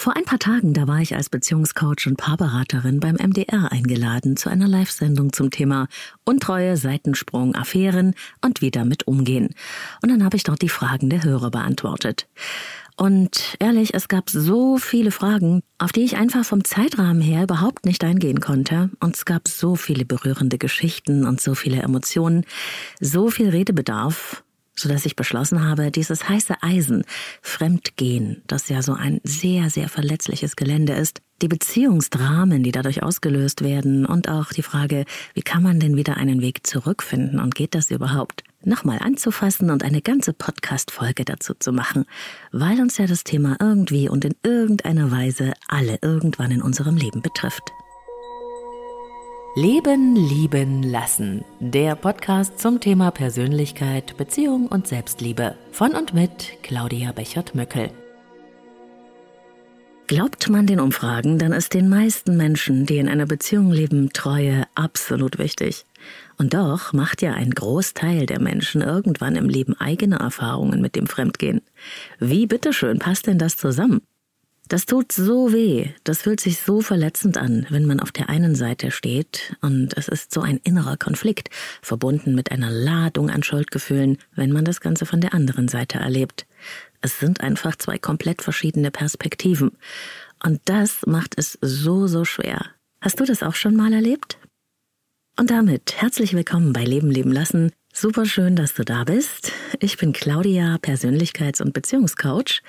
[0.00, 4.48] Vor ein paar Tagen, da war ich als Beziehungscoach und Paarberaterin beim MDR eingeladen zu
[4.48, 5.88] einer Live-Sendung zum Thema
[6.24, 9.54] Untreue, Seitensprung, Affären und wie damit umgehen.
[10.00, 12.28] Und dann habe ich dort die Fragen der Hörer beantwortet.
[12.96, 17.84] Und ehrlich, es gab so viele Fragen, auf die ich einfach vom Zeitrahmen her überhaupt
[17.84, 18.88] nicht eingehen konnte.
[19.00, 22.46] Und es gab so viele berührende Geschichten und so viele Emotionen,
[23.00, 24.44] so viel Redebedarf
[24.80, 27.04] sodass ich beschlossen habe, dieses heiße Eisen,
[27.42, 33.62] Fremdgehen, das ja so ein sehr, sehr verletzliches Gelände ist, die Beziehungsdramen, die dadurch ausgelöst
[33.62, 35.04] werden und auch die Frage,
[35.34, 39.82] wie kann man denn wieder einen Weg zurückfinden und geht das überhaupt, nochmal anzufassen und
[39.82, 42.04] eine ganze Podcast-Folge dazu zu machen,
[42.52, 47.22] weil uns ja das Thema irgendwie und in irgendeiner Weise alle irgendwann in unserem Leben
[47.22, 47.72] betrifft.
[49.56, 51.44] Leben, lieben, lassen.
[51.58, 55.56] Der Podcast zum Thema Persönlichkeit, Beziehung und Selbstliebe.
[55.72, 57.90] Von und mit Claudia Bechert-Möckel.
[60.06, 64.68] Glaubt man den Umfragen, dann ist den meisten Menschen, die in einer Beziehung leben, Treue
[64.76, 65.84] absolut wichtig.
[66.38, 71.08] Und doch macht ja ein Großteil der Menschen irgendwann im Leben eigene Erfahrungen mit dem
[71.08, 71.60] Fremdgehen.
[72.20, 74.00] Wie bitteschön passt denn das zusammen?
[74.70, 78.54] Das tut so weh, das fühlt sich so verletzend an, wenn man auf der einen
[78.54, 81.50] Seite steht und es ist so ein innerer Konflikt,
[81.82, 86.46] verbunden mit einer Ladung an Schuldgefühlen, wenn man das Ganze von der anderen Seite erlebt.
[87.00, 89.72] Es sind einfach zwei komplett verschiedene Perspektiven.
[90.40, 92.66] Und das macht es so, so schwer.
[93.00, 94.38] Hast du das auch schon mal erlebt?
[95.36, 99.52] Und damit herzlich willkommen bei Leben leben lassen, Super schön, dass du da bist.
[99.80, 102.62] Ich bin Claudia, Persönlichkeits- und Beziehungscoach.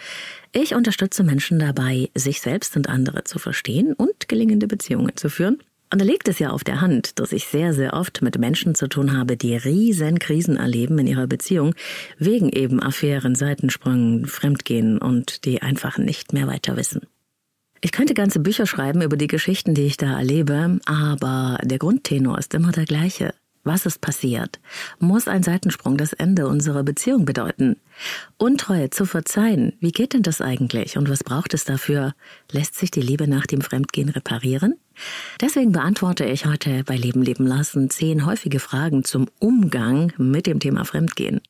[0.51, 5.59] Ich unterstütze Menschen dabei, sich selbst und andere zu verstehen und gelingende Beziehungen zu führen.
[5.93, 8.75] Und da liegt es ja auf der Hand, dass ich sehr, sehr oft mit Menschen
[8.75, 11.75] zu tun habe, die riesen Krisen erleben in ihrer Beziehung,
[12.17, 17.01] wegen eben Affären, Seitensprüngen, Fremdgehen und die einfach nicht mehr weiter wissen.
[17.81, 22.37] Ich könnte ganze Bücher schreiben über die Geschichten, die ich da erlebe, aber der Grundtenor
[22.37, 23.33] ist immer der gleiche.
[23.63, 24.59] Was ist passiert?
[24.99, 27.77] Muss ein Seitensprung das Ende unserer Beziehung bedeuten?
[28.37, 32.13] Untreue zu verzeihen, wie geht denn das eigentlich und was braucht es dafür?
[32.51, 34.75] Lässt sich die Liebe nach dem Fremdgehen reparieren?
[35.39, 40.59] Deswegen beantworte ich heute bei Leben leben lassen zehn häufige Fragen zum Umgang mit dem
[40.59, 41.41] Thema Fremdgehen.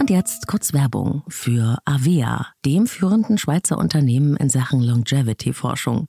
[0.00, 6.08] Und jetzt kurz Werbung für Avea, dem führenden Schweizer Unternehmen in Sachen Longevity-Forschung.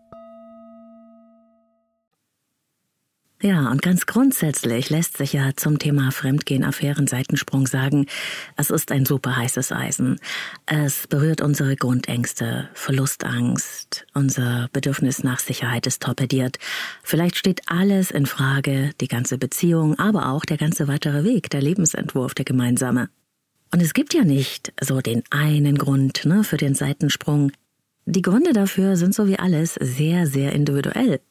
[3.43, 8.05] Ja, und ganz grundsätzlich lässt sich ja zum Thema Fremdgehen, Affären, Seitensprung sagen,
[8.55, 10.19] es ist ein super heißes Eisen.
[10.67, 16.59] Es berührt unsere Grundängste, Verlustangst, unser Bedürfnis nach Sicherheit ist torpediert.
[17.01, 21.63] Vielleicht steht alles in Frage, die ganze Beziehung, aber auch der ganze weitere Weg, der
[21.63, 23.09] Lebensentwurf, der gemeinsame.
[23.73, 27.51] Und es gibt ja nicht so den einen Grund ne, für den Seitensprung.
[28.05, 31.21] Die Gründe dafür sind so wie alles sehr, sehr individuell.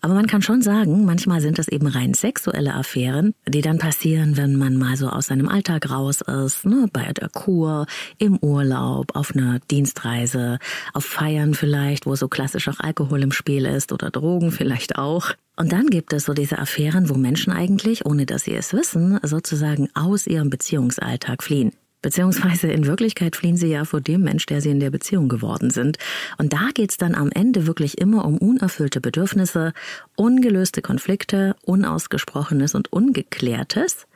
[0.00, 4.36] Aber man kann schon sagen, manchmal sind es eben rein sexuelle Affären, die dann passieren,
[4.36, 7.86] wenn man mal so aus seinem Alltag raus ist, ne, bei der Kur,
[8.18, 10.58] im Urlaub, auf einer Dienstreise,
[10.94, 15.32] auf Feiern vielleicht, wo so klassisch auch Alkohol im Spiel ist oder Drogen vielleicht auch.
[15.56, 19.18] Und dann gibt es so diese Affären, wo Menschen eigentlich, ohne dass sie es wissen,
[19.22, 21.72] sozusagen aus ihrem Beziehungsalltag fliehen.
[22.02, 25.70] Beziehungsweise in Wirklichkeit fliehen sie ja vor dem Mensch, der sie in der Beziehung geworden
[25.70, 25.98] sind.
[26.38, 29.72] Und da geht's dann am Ende wirklich immer um unerfüllte Bedürfnisse,
[30.16, 34.06] ungelöste Konflikte, unausgesprochenes und ungeklärtes,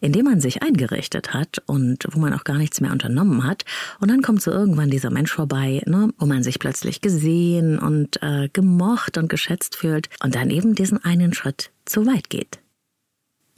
[0.00, 3.64] in dem man sich eingerichtet hat und wo man auch gar nichts mehr unternommen hat.
[4.00, 8.22] Und dann kommt so irgendwann dieser Mensch vorbei, ne, wo man sich plötzlich gesehen und
[8.22, 12.58] äh, gemocht und geschätzt fühlt und dann eben diesen einen Schritt zu weit geht.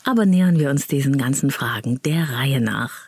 [0.05, 3.06] Aber nähern wir uns diesen ganzen Fragen der Reihe nach.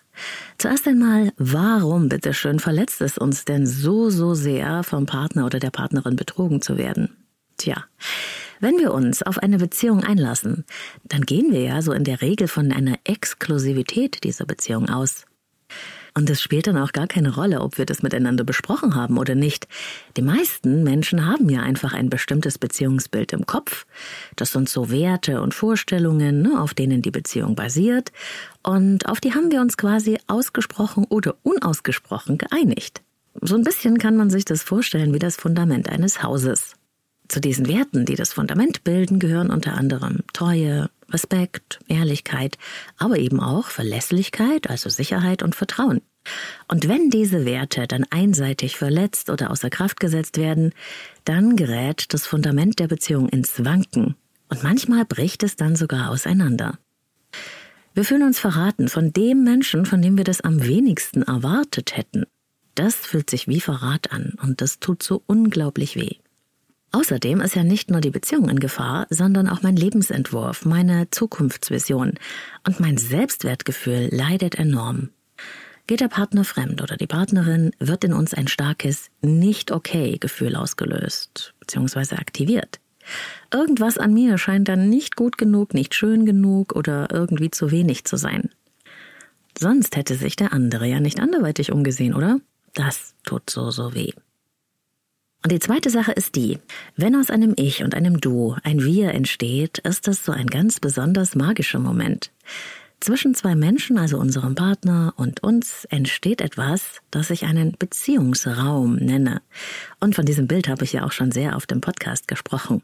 [0.59, 5.71] Zuerst einmal, warum, bitteschön, verletzt es uns denn so, so sehr, vom Partner oder der
[5.71, 7.17] Partnerin betrogen zu werden?
[7.57, 7.85] Tja,
[8.61, 10.65] wenn wir uns auf eine Beziehung einlassen,
[11.05, 15.28] dann gehen wir ja so in der Regel von einer Exklusivität dieser Beziehung aus.
[16.15, 19.35] Und es spielt dann auch gar keine Rolle, ob wir das miteinander besprochen haben oder
[19.35, 19.69] nicht.
[20.17, 23.87] Die meisten Menschen haben ja einfach ein bestimmtes Beziehungsbild im Kopf.
[24.37, 28.13] Das sind so Werte und Vorstellungen, ne, auf denen die Beziehung basiert.
[28.63, 33.03] Und auf die haben wir uns quasi ausgesprochen oder unausgesprochen geeinigt.
[33.41, 36.75] So ein bisschen kann man sich das vorstellen wie das Fundament eines Hauses.
[37.29, 42.59] Zu diesen Werten, die das Fundament bilden, gehören unter anderem Treue, Respekt, Ehrlichkeit,
[42.97, 46.03] aber eben auch Verlässlichkeit, also Sicherheit und Vertrauen.
[46.69, 50.73] Und wenn diese Werte dann einseitig verletzt oder außer Kraft gesetzt werden,
[51.25, 54.17] dann gerät das Fundament der Beziehung ins Wanken
[54.49, 56.79] und manchmal bricht es dann sogar auseinander.
[57.95, 62.25] Wir fühlen uns verraten von dem Menschen, von dem wir das am wenigsten erwartet hätten.
[62.75, 66.17] Das fühlt sich wie Verrat an und das tut so unglaublich weh.
[66.91, 72.15] Außerdem ist ja nicht nur die Beziehung in Gefahr, sondern auch mein Lebensentwurf, meine Zukunftsvision
[72.67, 75.11] und mein Selbstwertgefühl leidet enorm.
[75.87, 80.57] Geht der Partner fremd oder die Partnerin, wird in uns ein starkes nicht okay Gefühl
[80.57, 82.17] ausgelöst bzw.
[82.17, 82.81] aktiviert.
[83.53, 88.05] Irgendwas an mir scheint dann nicht gut genug, nicht schön genug oder irgendwie zu wenig
[88.05, 88.51] zu sein.
[89.59, 92.39] Sonst hätte sich der andere ja nicht anderweitig umgesehen, oder?
[92.75, 94.13] Das tut so, so weh.
[95.43, 96.59] Und die zweite Sache ist die,
[96.97, 100.81] wenn aus einem Ich und einem Du ein Wir entsteht, ist das so ein ganz
[100.81, 102.33] besonders magischer Moment.
[103.01, 109.41] Zwischen zwei Menschen, also unserem Partner und uns, entsteht etwas, das ich einen Beziehungsraum nenne.
[110.01, 112.83] Und von diesem Bild habe ich ja auch schon sehr auf dem Podcast gesprochen.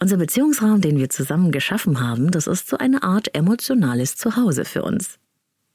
[0.00, 4.82] Unser Beziehungsraum, den wir zusammen geschaffen haben, das ist so eine Art emotionales Zuhause für
[4.82, 5.18] uns.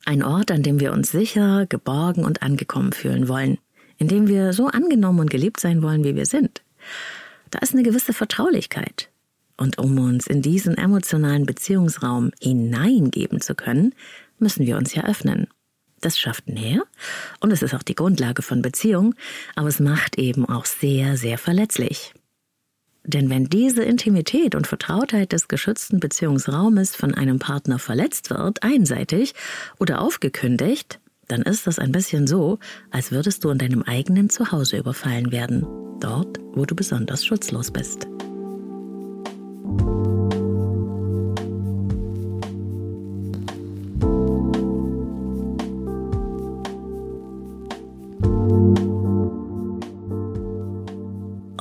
[0.06, 3.60] Ein Ort, an dem wir uns sicher, geborgen und angekommen fühlen wollen
[3.98, 6.62] in dem wir so angenommen und geliebt sein wollen, wie wir sind.
[7.52, 9.10] Da ist eine gewisse Vertraulichkeit.
[9.58, 13.94] Und um uns in diesen emotionalen Beziehungsraum hineingeben zu können,
[14.40, 15.48] müssen wir uns ja öffnen.
[16.02, 16.84] Das schafft Nähe
[17.40, 19.16] und es ist auch die Grundlage von Beziehung,
[19.56, 22.14] aber es macht eben auch sehr, sehr verletzlich.
[23.06, 29.34] Denn wenn diese Intimität und Vertrautheit des geschützten Beziehungsraumes von einem Partner verletzt wird, einseitig
[29.78, 32.60] oder aufgekündigt, dann ist das ein bisschen so,
[32.92, 35.66] als würdest du in deinem eigenen Zuhause überfallen werden,
[36.00, 38.08] dort, wo du besonders schutzlos bist.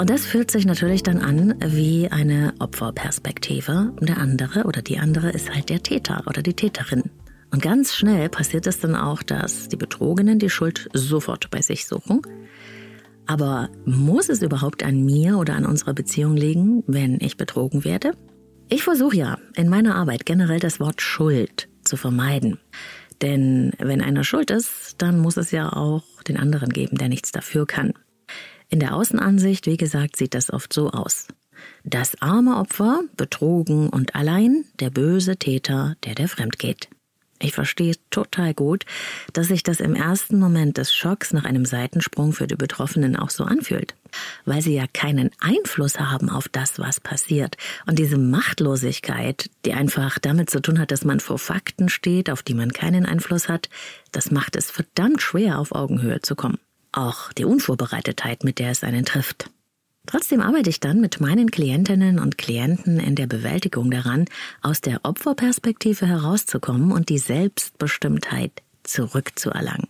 [0.02, 3.92] Und das fühlt sich natürlich dann an wie eine Opferperspektive.
[4.00, 7.04] Der andere oder die andere ist halt der Täter oder die Täterin.
[7.52, 11.86] Und ganz schnell passiert es dann auch, dass die Betrogenen die Schuld sofort bei sich
[11.86, 12.22] suchen.
[13.26, 18.12] Aber muss es überhaupt an mir oder an unserer Beziehung liegen, wenn ich betrogen werde?
[18.68, 22.58] Ich versuche ja in meiner Arbeit generell das Wort Schuld zu vermeiden.
[23.20, 27.32] Denn wenn einer schuld ist, dann muss es ja auch den anderen geben, der nichts
[27.32, 27.92] dafür kann.
[28.70, 31.28] In der Außenansicht, wie gesagt, sieht das oft so aus.
[31.84, 36.88] Das arme Opfer, betrogen und allein, der böse Täter, der der fremd geht.
[37.42, 38.84] Ich verstehe total gut,
[39.32, 43.30] dass sich das im ersten Moment des Schocks nach einem Seitensprung für die Betroffenen auch
[43.30, 43.96] so anfühlt,
[44.44, 47.56] weil sie ja keinen Einfluss haben auf das, was passiert.
[47.86, 52.44] Und diese Machtlosigkeit, die einfach damit zu tun hat, dass man vor Fakten steht, auf
[52.44, 53.68] die man keinen Einfluss hat,
[54.12, 56.58] das macht es verdammt schwer, auf Augenhöhe zu kommen.
[56.92, 59.50] Auch die Unvorbereitetheit, mit der es einen trifft.
[60.06, 64.24] Trotzdem arbeite ich dann mit meinen Klientinnen und Klienten in der Bewältigung daran,
[64.60, 69.86] aus der Opferperspektive herauszukommen und die Selbstbestimmtheit zurückzuerlangen.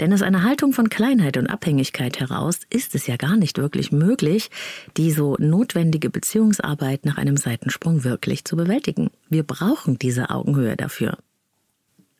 [0.00, 3.92] Denn aus einer Haltung von Kleinheit und Abhängigkeit heraus ist es ja gar nicht wirklich
[3.92, 4.50] möglich,
[4.96, 9.10] die so notwendige Beziehungsarbeit nach einem Seitensprung wirklich zu bewältigen.
[9.28, 11.18] Wir brauchen diese Augenhöhe dafür.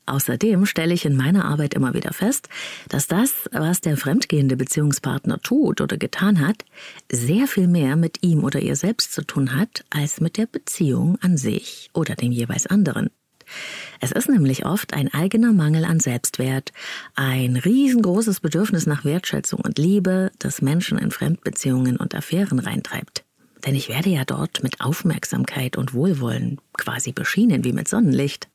[0.06, 2.48] Außerdem stelle ich in meiner Arbeit immer wieder fest,
[2.88, 6.64] dass das, was der fremdgehende Beziehungspartner tut oder getan hat,
[7.10, 11.18] sehr viel mehr mit ihm oder ihr selbst zu tun hat, als mit der Beziehung
[11.20, 13.10] an sich oder dem jeweils anderen.
[14.00, 16.72] Es ist nämlich oft ein eigener Mangel an Selbstwert,
[17.14, 23.24] ein riesengroßes Bedürfnis nach Wertschätzung und Liebe, das Menschen in Fremdbeziehungen und Affären reintreibt.
[23.64, 28.48] Denn ich werde ja dort mit Aufmerksamkeit und Wohlwollen quasi beschienen wie mit Sonnenlicht.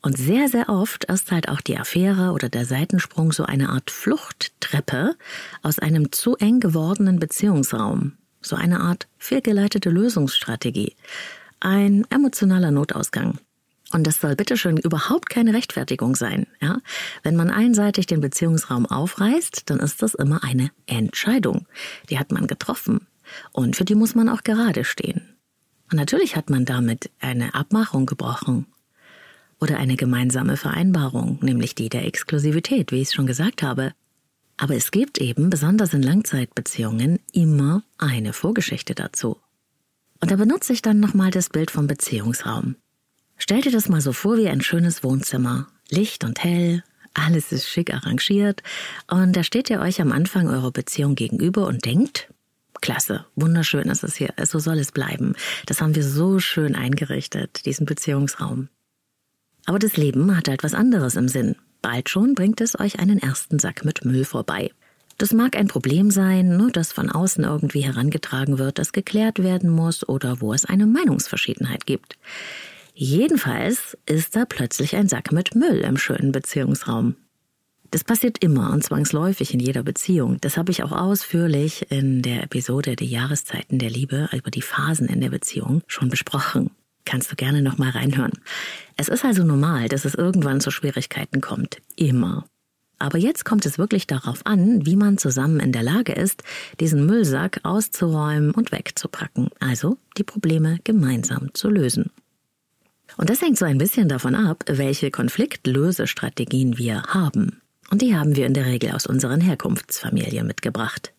[0.00, 3.90] Und sehr, sehr oft ist halt auch die Affäre oder der Seitensprung so eine Art
[3.90, 5.16] Fluchttreppe
[5.62, 8.12] aus einem zu eng gewordenen Beziehungsraum.
[8.40, 10.94] So eine Art fehlgeleitete Lösungsstrategie.
[11.60, 13.38] Ein emotionaler Notausgang.
[13.90, 16.46] Und das soll bitteschön überhaupt keine Rechtfertigung sein.
[16.60, 16.78] Ja?
[17.22, 21.66] Wenn man einseitig den Beziehungsraum aufreißt, dann ist das immer eine Entscheidung.
[22.10, 23.06] Die hat man getroffen.
[23.52, 25.34] Und für die muss man auch gerade stehen.
[25.90, 28.66] Und natürlich hat man damit eine Abmachung gebrochen.
[29.60, 33.92] Oder eine gemeinsame Vereinbarung, nämlich die der Exklusivität, wie ich es schon gesagt habe.
[34.56, 39.38] Aber es gibt eben, besonders in Langzeitbeziehungen, immer eine Vorgeschichte dazu.
[40.20, 42.76] Und da benutze ich dann nochmal das Bild vom Beziehungsraum.
[43.36, 45.68] Stell dir das mal so vor wie ein schönes Wohnzimmer.
[45.90, 46.82] Licht und hell,
[47.14, 48.62] alles ist schick arrangiert
[49.08, 52.32] und da steht ihr euch am Anfang eurer Beziehung gegenüber und denkt,
[52.80, 55.34] klasse, wunderschön ist es hier, so soll es bleiben.
[55.66, 58.68] Das haben wir so schön eingerichtet, diesen Beziehungsraum.
[59.68, 61.54] Aber das Leben hat halt was anderes im Sinn.
[61.82, 64.70] Bald schon bringt es euch einen ersten Sack mit Müll vorbei.
[65.18, 69.68] Das mag ein Problem sein, nur das von außen irgendwie herangetragen wird, das geklärt werden
[69.68, 72.16] muss oder wo es eine Meinungsverschiedenheit gibt.
[72.94, 77.16] Jedenfalls ist da plötzlich ein Sack mit Müll im schönen Beziehungsraum.
[77.90, 80.38] Das passiert immer und zwangsläufig in jeder Beziehung.
[80.40, 85.08] Das habe ich auch ausführlich in der Episode Die Jahreszeiten der Liebe über die Phasen
[85.08, 86.70] in der Beziehung schon besprochen.
[87.08, 88.32] Kannst du gerne noch mal reinhören.
[88.98, 91.78] Es ist also normal, dass es irgendwann zu Schwierigkeiten kommt.
[91.96, 92.44] Immer.
[92.98, 96.42] Aber jetzt kommt es wirklich darauf an, wie man zusammen in der Lage ist,
[96.80, 99.48] diesen Müllsack auszuräumen und wegzupacken.
[99.58, 102.10] Also die Probleme gemeinsam zu lösen.
[103.16, 107.62] Und das hängt so ein bisschen davon ab, welche Konfliktlösestrategien wir haben.
[107.90, 111.14] Und die haben wir in der Regel aus unseren Herkunftsfamilien mitgebracht.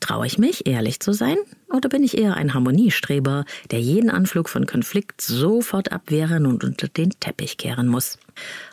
[0.00, 1.36] Traue ich mich, ehrlich zu sein?
[1.70, 6.88] Oder bin ich eher ein Harmoniestreber, der jeden Anflug von Konflikt sofort abwehren und unter
[6.88, 8.18] den Teppich kehren muss?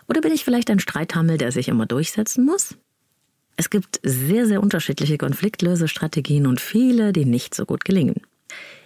[0.08, 2.76] Oder bin ich vielleicht ein Streithammel, der sich immer durchsetzen muss?
[3.58, 8.22] Es gibt sehr, sehr unterschiedliche Konfliktlösestrategien und viele, die nicht so gut gelingen.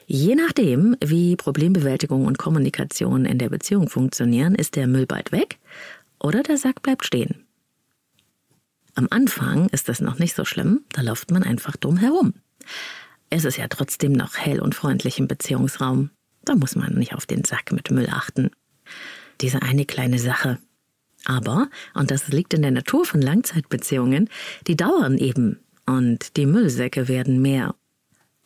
[0.05, 5.59] Je nachdem, wie Problembewältigung und Kommunikation in der Beziehung funktionieren, ist der Müll bald weg
[6.19, 7.45] oder der Sack bleibt stehen.
[8.95, 12.33] Am Anfang ist das noch nicht so schlimm, da läuft man einfach dumm herum.
[13.29, 16.09] Es ist ja trotzdem noch hell und freundlich im Beziehungsraum.
[16.45, 18.49] Da muss man nicht auf den Sack mit Müll achten.
[19.41, 20.57] Diese eine kleine Sache.
[21.25, 24.29] Aber, und das liegt in der Natur von Langzeitbeziehungen,
[24.67, 27.75] die dauern eben und die Müllsäcke werden mehr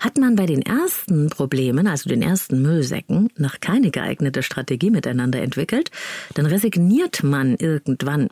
[0.03, 5.41] hat man bei den ersten Problemen, also den ersten Müllsäcken, noch keine geeignete Strategie miteinander
[5.41, 5.91] entwickelt,
[6.33, 8.27] dann resigniert man irgendwann.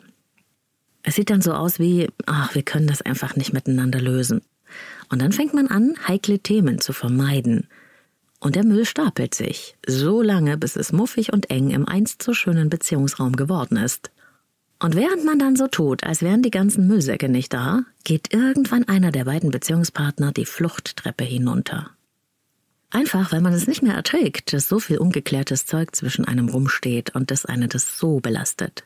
[1.02, 4.42] Es sieht dann so aus wie, ach, wir können das einfach nicht miteinander lösen.
[5.12, 7.68] Und dann fängt man an, heikle Themen zu vermeiden.
[8.40, 12.32] Und der Müll stapelt sich, so lange, bis es muffig und eng im einst so
[12.32, 14.10] schönen Beziehungsraum geworden ist.
[14.78, 18.88] Und während man dann so tut, als wären die ganzen Müllsäcke nicht da, geht irgendwann
[18.88, 21.90] einer der beiden Beziehungspartner die Fluchttreppe hinunter.
[22.88, 27.14] Einfach, weil man es nicht mehr erträgt, dass so viel ungeklärtes Zeug zwischen einem rumsteht
[27.14, 28.84] und das eine das so belastet.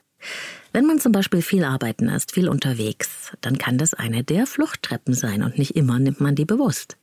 [0.72, 5.14] Wenn man zum Beispiel viel arbeiten ist, viel unterwegs, dann kann das eine der Fluchttreppen
[5.14, 6.96] sein und nicht immer nimmt man die bewusst.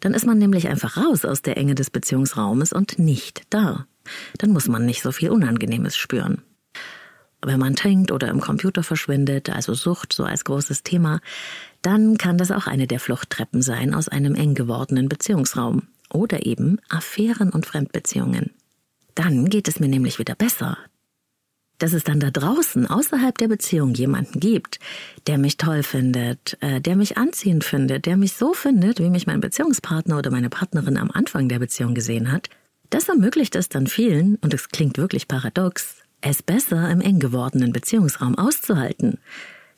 [0.00, 3.86] Dann ist man nämlich einfach raus aus der Enge des Beziehungsraumes und nicht da.
[4.38, 6.42] Dann muss man nicht so viel Unangenehmes spüren
[7.44, 11.20] wenn man trinkt oder im Computer verschwindet, also Sucht so als großes Thema,
[11.82, 16.78] dann kann das auch eine der Fluchttreppen sein aus einem eng gewordenen Beziehungsraum oder eben
[16.88, 18.50] Affären und Fremdbeziehungen.
[19.14, 20.78] Dann geht es mir nämlich wieder besser.
[21.82, 24.78] Dass es dann da draußen außerhalb der Beziehung jemanden gibt,
[25.26, 29.26] der mich toll findet, äh, der mich anziehend findet, der mich so findet, wie mich
[29.26, 32.50] mein Beziehungspartner oder meine Partnerin am Anfang der Beziehung gesehen hat,
[32.90, 37.72] das ermöglicht es dann vielen, und es klingt wirklich paradox, es besser im eng gewordenen
[37.72, 39.18] Beziehungsraum auszuhalten.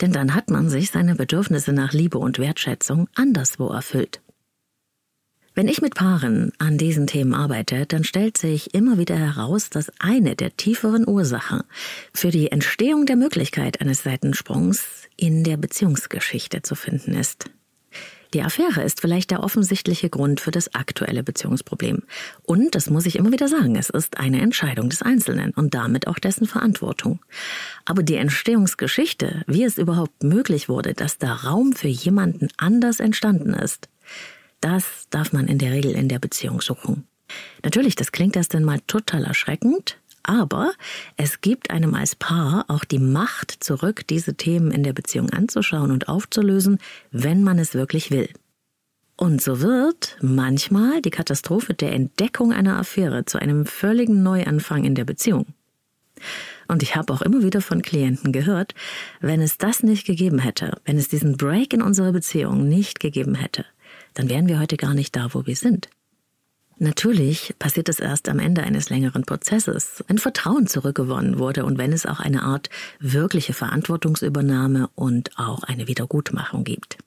[0.03, 4.21] Denn dann hat man sich seine Bedürfnisse nach Liebe und Wertschätzung anderswo erfüllt.
[5.57, 9.93] Wenn ich mit Paaren an diesen Themen arbeite, dann stellt sich immer wieder heraus, dass
[10.01, 11.63] eine der tieferen Ursachen
[12.13, 14.85] für die Entstehung der Möglichkeit eines Seitensprungs
[15.17, 17.51] in der Beziehungsgeschichte zu finden ist.
[18.35, 22.03] Die Affäre ist vielleicht der offensichtliche Grund für das aktuelle Beziehungsproblem.
[22.43, 26.09] Und, das muss ich immer wieder sagen, es ist eine Entscheidung des Einzelnen und damit
[26.09, 27.21] auch dessen Verantwortung.
[27.85, 33.55] Aber die Entstehungsgeschichte, wie es überhaupt möglich wurde, dass da Raum für jemanden anders entstanden
[33.55, 33.89] ist,
[34.65, 37.07] das darf man in der Regel in der Beziehung suchen.
[37.63, 40.73] Natürlich, das klingt erst einmal total erschreckend, Aber
[41.19, 45.91] es gibt einem als Paar auch die Macht zurück, diese Themen in der Beziehung anzuschauen
[45.91, 46.79] und aufzulösen,
[47.11, 48.31] wenn man es wirklich will.
[49.17, 54.95] Und so wird manchmal die Katastrophe der Entdeckung einer Affäre zu einem völligen Neuanfang in
[54.95, 55.47] der Beziehung.
[56.69, 58.75] Und ich habe auch immer wieder von Klienten gehört,
[59.21, 63.35] wenn es das nicht gegeben hätte, wenn es diesen Break in unserer Beziehung nicht gegeben
[63.35, 63.67] hätte,
[64.15, 65.89] dann wären wir heute gar nicht da, wo wir sind.
[66.79, 71.93] Natürlich passiert es erst am Ende eines längeren Prozesses, wenn Vertrauen zurückgewonnen wurde und wenn
[71.93, 72.69] es auch eine Art
[72.99, 76.99] wirkliche Verantwortungsübernahme und auch eine Wiedergutmachung gibt.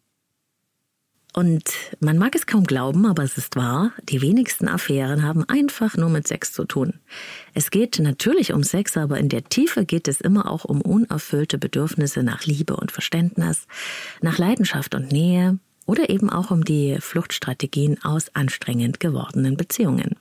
[1.34, 5.96] Und man mag es kaum glauben, aber es ist wahr, die wenigsten Affären haben einfach
[5.96, 6.96] nur mit Sex zu tun.
[7.54, 11.60] Es geht natürlich um Sex, aber in der Tiefe geht es immer auch um unerfüllte
[11.60, 13.68] Bedürfnisse nach Liebe und Verständnis,
[14.22, 20.16] nach Leidenschaft und Nähe oder eben auch um die Fluchtstrategien aus anstrengend gewordenen Beziehungen.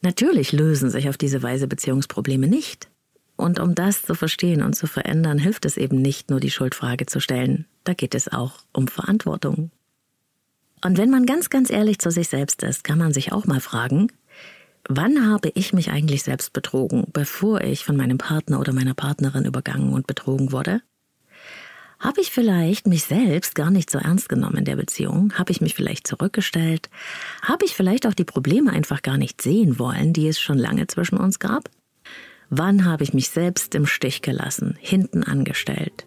[0.00, 2.88] Natürlich lösen sich auf diese Weise Beziehungsprobleme nicht.
[3.36, 7.06] Und um das zu verstehen und zu verändern, hilft es eben nicht nur die Schuldfrage
[7.06, 7.66] zu stellen.
[7.84, 9.70] Da geht es auch um Verantwortung.
[10.82, 13.60] Und wenn man ganz, ganz ehrlich zu sich selbst ist, kann man sich auch mal
[13.60, 14.08] fragen,
[14.88, 19.44] wann habe ich mich eigentlich selbst betrogen, bevor ich von meinem Partner oder meiner Partnerin
[19.44, 20.80] übergangen und betrogen wurde?
[22.00, 25.34] Habe ich vielleicht mich selbst gar nicht so ernst genommen in der Beziehung?
[25.34, 26.88] Habe ich mich vielleicht zurückgestellt?
[27.42, 30.86] Habe ich vielleicht auch die Probleme einfach gar nicht sehen wollen, die es schon lange
[30.86, 31.68] zwischen uns gab?
[32.48, 36.06] Wann habe ich mich selbst im Stich gelassen, hinten angestellt?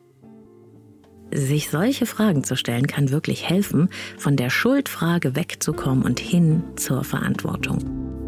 [1.32, 7.04] Sich solche Fragen zu stellen, kann wirklich helfen, von der Schuldfrage wegzukommen und hin zur
[7.04, 8.23] Verantwortung.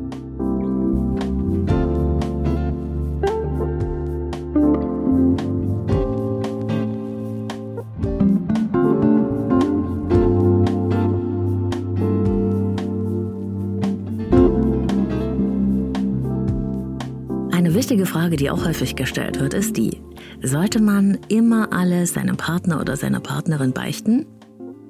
[17.65, 19.99] Eine wichtige Frage, die auch häufig gestellt wird, ist die,
[20.43, 24.27] sollte man immer alles seinem Partner oder seiner Partnerin beichten?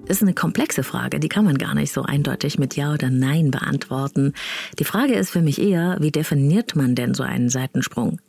[0.10, 3.50] Ist eine komplexe Frage, die kann man gar nicht so eindeutig mit Ja oder Nein
[3.50, 4.34] beantworten.
[4.78, 8.20] Die Frage ist für mich eher, wie definiert man denn so einen Seitensprung?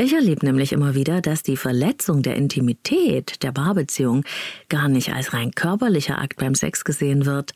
[0.00, 4.24] Ich erlebe nämlich immer wieder, dass die Verletzung der Intimität der Paarbeziehung
[4.70, 7.52] gar nicht als rein körperlicher Akt beim Sex gesehen wird,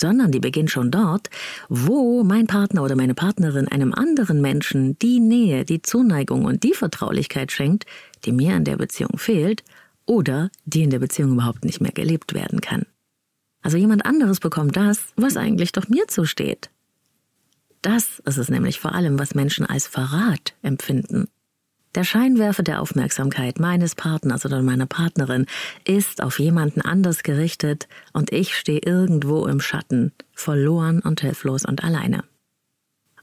[0.00, 1.30] sondern die beginnt schon dort,
[1.68, 6.74] wo mein Partner oder meine Partnerin einem anderen Menschen die Nähe, die Zuneigung und die
[6.74, 7.86] Vertraulichkeit schenkt,
[8.24, 9.64] die mir in der Beziehung fehlt
[10.04, 12.86] oder die in der Beziehung überhaupt nicht mehr gelebt werden kann.
[13.62, 16.70] Also jemand anderes bekommt das, was eigentlich doch mir zusteht.
[17.82, 21.28] Das ist es nämlich vor allem, was Menschen als Verrat empfinden.
[21.96, 25.46] Der Scheinwerfer der Aufmerksamkeit meines Partners oder meiner Partnerin
[25.86, 31.84] ist auf jemanden anders gerichtet und ich stehe irgendwo im Schatten, verloren und hilflos und
[31.84, 32.22] alleine.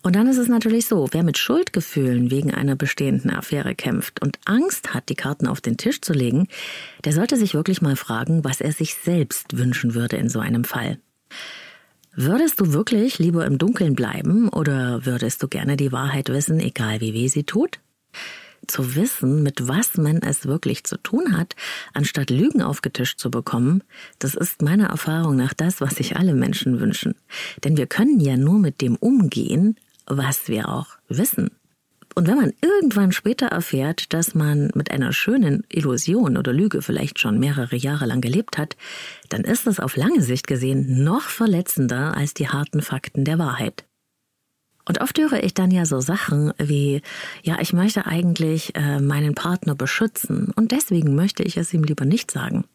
[0.01, 4.39] Und dann ist es natürlich so, wer mit Schuldgefühlen wegen einer bestehenden Affäre kämpft und
[4.45, 6.47] Angst hat, die Karten auf den Tisch zu legen,
[7.05, 10.63] der sollte sich wirklich mal fragen, was er sich selbst wünschen würde in so einem
[10.63, 10.97] Fall.
[12.15, 17.01] Würdest du wirklich lieber im Dunkeln bleiben oder würdest du gerne die Wahrheit wissen, egal
[17.01, 17.79] wie weh sie tut?
[18.67, 21.55] Zu wissen, mit was man es wirklich zu tun hat,
[21.93, 23.83] anstatt Lügen aufgetischt zu bekommen,
[24.19, 27.15] das ist meiner Erfahrung nach das, was sich alle Menschen wünschen.
[27.63, 31.49] Denn wir können ja nur mit dem umgehen, was wir auch wissen.
[32.15, 37.19] Und wenn man irgendwann später erfährt, dass man mit einer schönen Illusion oder Lüge vielleicht
[37.19, 38.75] schon mehrere Jahre lang gelebt hat,
[39.29, 43.85] dann ist das auf lange Sicht gesehen noch verletzender als die harten Fakten der Wahrheit.
[44.85, 47.01] Und oft höre ich dann ja so Sachen wie,
[47.41, 52.05] ja, ich möchte eigentlich äh, meinen Partner beschützen und deswegen möchte ich es ihm lieber
[52.05, 52.65] nicht sagen.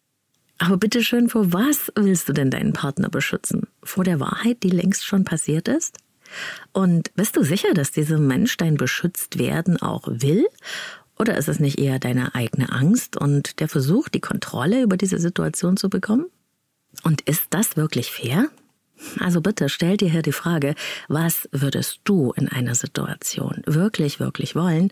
[0.57, 3.67] Aber bitteschön, vor was willst du denn deinen Partner beschützen?
[3.83, 5.97] Vor der Wahrheit, die längst schon passiert ist?
[6.73, 10.45] Und bist du sicher, dass dieser Mensch dein beschützt werden auch will?
[11.17, 15.19] Oder ist es nicht eher deine eigene Angst und der Versuch, die Kontrolle über diese
[15.19, 16.25] Situation zu bekommen?
[17.03, 18.49] Und ist das wirklich fair?
[19.19, 20.75] Also bitte stell dir hier die Frage,
[21.07, 24.91] was würdest du in einer Situation wirklich, wirklich wollen?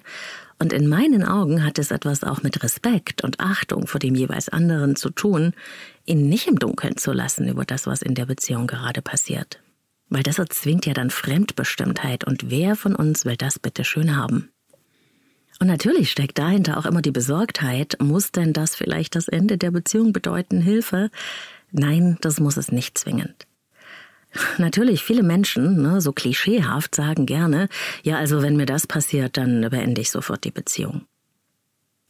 [0.59, 4.49] Und in meinen Augen hat es etwas auch mit Respekt und Achtung vor dem jeweils
[4.49, 5.53] anderen zu tun,
[6.05, 9.59] ihn nicht im Dunkeln zu lassen über das, was in der Beziehung gerade passiert.
[10.09, 14.49] Weil das erzwingt ja dann Fremdbestimmtheit und wer von uns will das bitte schön haben?
[15.59, 19.71] Und natürlich steckt dahinter auch immer die Besorgtheit, muss denn das vielleicht das Ende der
[19.71, 21.09] Beziehung bedeuten, Hilfe?
[21.71, 23.46] Nein, das muss es nicht zwingend.
[24.57, 27.69] Natürlich, viele Menschen, ne, so klischeehaft, sagen gerne,
[28.03, 31.05] ja, also wenn mir das passiert, dann beende ich sofort die Beziehung.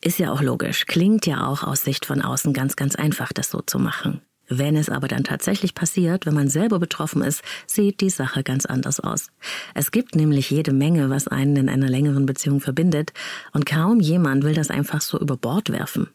[0.02, 3.50] Ist ja auch logisch, klingt ja auch aus Sicht von außen ganz, ganz einfach, das
[3.50, 4.22] so zu machen.
[4.50, 8.66] Wenn es aber dann tatsächlich passiert, wenn man selber betroffen ist, sieht die Sache ganz
[8.66, 9.28] anders aus.
[9.74, 13.12] Es gibt nämlich jede Menge, was einen in einer längeren Beziehung verbindet,
[13.52, 16.10] und kaum jemand will das einfach so über Bord werfen.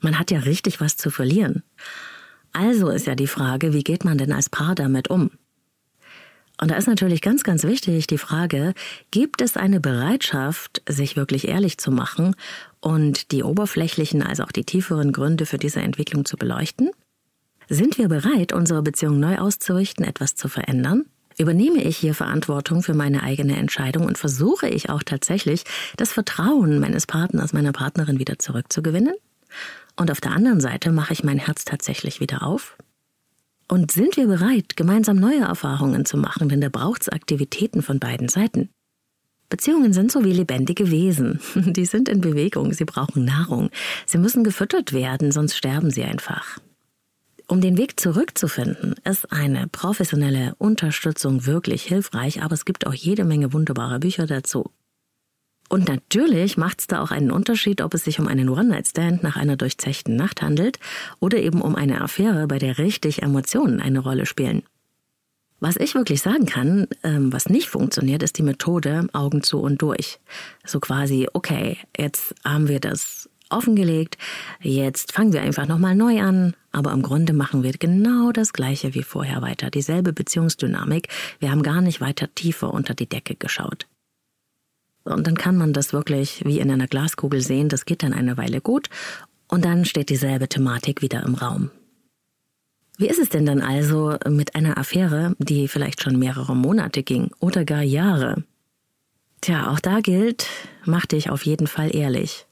[0.00, 1.62] Man hat ja richtig was zu verlieren.
[2.52, 5.30] Also ist ja die Frage, wie geht man denn als Paar damit um?
[6.60, 8.74] Und da ist natürlich ganz, ganz wichtig die Frage,
[9.10, 12.36] gibt es eine Bereitschaft, sich wirklich ehrlich zu machen
[12.80, 16.90] und die oberflächlichen als auch die tieferen Gründe für diese Entwicklung zu beleuchten?
[17.70, 21.06] Sind wir bereit, unsere Beziehung neu auszurichten, etwas zu verändern?
[21.38, 25.64] Übernehme ich hier Verantwortung für meine eigene Entscheidung und versuche ich auch tatsächlich,
[25.96, 29.14] das Vertrauen meines Partners, meiner Partnerin wieder zurückzugewinnen?
[30.00, 32.78] Und auf der anderen Seite mache ich mein Herz tatsächlich wieder auf?
[33.68, 38.00] Und sind wir bereit, gemeinsam neue Erfahrungen zu machen, denn da braucht es Aktivitäten von
[38.00, 38.70] beiden Seiten.
[39.50, 41.38] Beziehungen sind so wie lebendige Wesen.
[41.54, 43.68] Die sind in Bewegung, sie brauchen Nahrung.
[44.06, 46.58] Sie müssen gefüttert werden, sonst sterben sie einfach.
[47.46, 53.26] Um den Weg zurückzufinden, ist eine professionelle Unterstützung wirklich hilfreich, aber es gibt auch jede
[53.26, 54.70] Menge wunderbare Bücher dazu.
[55.70, 59.36] Und natürlich macht es da auch einen Unterschied, ob es sich um einen One-Night-Stand nach
[59.36, 60.80] einer durchzechten Nacht handelt
[61.20, 64.64] oder eben um eine Affäre, bei der richtig Emotionen eine Rolle spielen.
[65.60, 69.80] Was ich wirklich sagen kann, ähm, was nicht funktioniert, ist die Methode Augen zu und
[69.80, 70.18] durch.
[70.66, 74.18] So quasi, okay, jetzt haben wir das offengelegt.
[74.60, 76.56] Jetzt fangen wir einfach nochmal neu an.
[76.72, 79.70] Aber im Grunde machen wir genau das Gleiche wie vorher weiter.
[79.70, 81.08] Dieselbe Beziehungsdynamik.
[81.38, 83.86] Wir haben gar nicht weiter tiefer unter die Decke geschaut.
[85.04, 87.68] Und dann kann man das wirklich wie in einer Glaskugel sehen.
[87.68, 88.88] Das geht dann eine Weile gut.
[89.48, 91.70] Und dann steht dieselbe Thematik wieder im Raum.
[93.00, 97.30] Wie ist es denn dann also mit einer Affäre, die vielleicht schon mehrere Monate ging
[97.40, 98.44] oder gar Jahre?
[99.40, 100.46] Tja, auch da gilt,
[100.84, 102.46] mach dich auf jeden Fall ehrlich.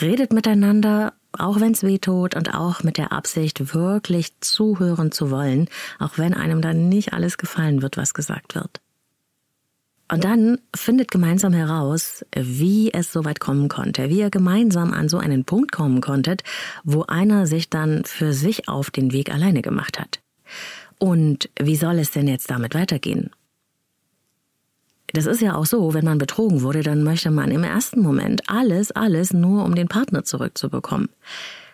[0.00, 5.30] Redet miteinander, auch wenn es weh tut und auch mit der Absicht, wirklich zuhören zu
[5.30, 5.68] wollen,
[5.98, 8.81] auch wenn einem dann nicht alles gefallen wird, was gesagt wird.
[10.12, 15.08] Und dann findet gemeinsam heraus, wie es so weit kommen konnte, wie ihr gemeinsam an
[15.08, 16.42] so einen Punkt kommen konntet,
[16.84, 20.20] wo einer sich dann für sich auf den Weg alleine gemacht hat.
[20.98, 23.30] Und wie soll es denn jetzt damit weitergehen?
[25.14, 28.42] Das ist ja auch so, wenn man betrogen wurde, dann möchte man im ersten Moment
[28.48, 31.08] alles, alles nur, um den Partner zurückzubekommen.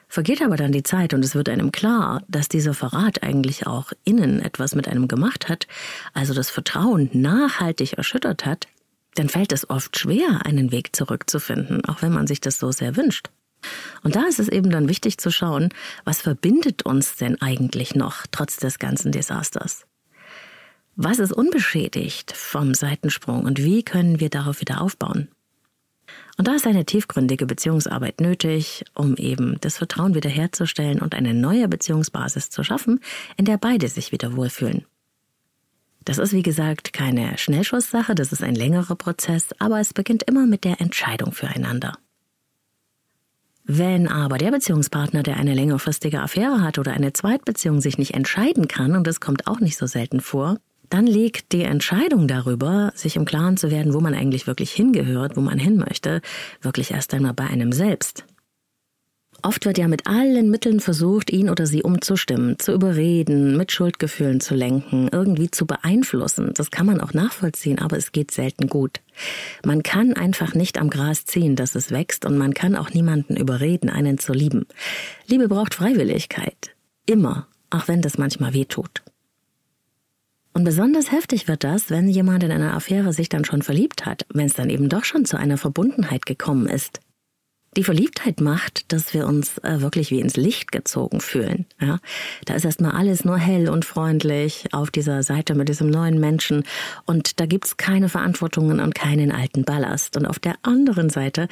[0.08, 3.92] Vergeht aber dann die Zeit und es wird einem klar, dass dieser Verrat eigentlich auch
[4.04, 5.66] innen etwas mit einem gemacht hat,
[6.14, 8.68] also das Vertrauen nachhaltig erschüttert hat,
[9.16, 12.96] dann fällt es oft schwer, einen Weg zurückzufinden, auch wenn man sich das so sehr
[12.96, 13.28] wünscht.
[14.02, 15.70] Und da ist es eben dann wichtig zu schauen,
[16.04, 19.84] was verbindet uns denn eigentlich noch trotz des ganzen Desasters?
[20.96, 25.28] Was ist unbeschädigt vom Seitensprung und wie können wir darauf wieder aufbauen?
[26.38, 31.66] Und da ist eine tiefgründige Beziehungsarbeit nötig, um eben das Vertrauen wiederherzustellen und eine neue
[31.66, 33.00] Beziehungsbasis zu schaffen,
[33.36, 34.86] in der beide sich wieder wohlfühlen.
[36.04, 40.46] Das ist wie gesagt keine Schnellschusssache, das ist ein längerer Prozess, aber es beginnt immer
[40.46, 41.98] mit der Entscheidung füreinander.
[43.64, 48.68] Wenn aber der Beziehungspartner, der eine längerfristige Affäre hat oder eine Zweitbeziehung sich nicht entscheiden
[48.68, 50.58] kann, und das kommt auch nicht so selten vor,
[50.90, 55.36] dann liegt die Entscheidung darüber, sich im Klaren zu werden, wo man eigentlich wirklich hingehört,
[55.36, 56.20] wo man hin möchte,
[56.60, 58.24] wirklich erst einmal bei einem selbst.
[59.42, 64.40] Oft wird ja mit allen Mitteln versucht, ihn oder sie umzustimmen, zu überreden, mit Schuldgefühlen
[64.40, 66.50] zu lenken, irgendwie zu beeinflussen.
[66.54, 69.00] Das kann man auch nachvollziehen, aber es geht selten gut.
[69.64, 73.36] Man kann einfach nicht am Gras ziehen, dass es wächst, und man kann auch niemanden
[73.36, 74.66] überreden, einen zu lieben.
[75.28, 76.74] Liebe braucht Freiwilligkeit.
[77.06, 79.02] Immer, auch wenn das manchmal weh tut.
[80.58, 84.26] Und besonders heftig wird das, wenn jemand in einer Affäre sich dann schon verliebt hat,
[84.34, 86.98] wenn es dann eben doch schon zu einer Verbundenheit gekommen ist.
[87.76, 91.66] Die Verliebtheit macht, dass wir uns äh, wirklich wie ins Licht gezogen fühlen.
[91.80, 91.98] Ja?
[92.44, 96.64] Da ist erstmal alles nur hell und freundlich auf dieser Seite mit diesem neuen Menschen
[97.04, 100.16] und da gibt's keine Verantwortungen und keinen alten Ballast.
[100.16, 101.48] Und auf der anderen Seite,